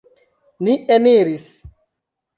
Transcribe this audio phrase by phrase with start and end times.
[0.63, 1.47] Ni eniris.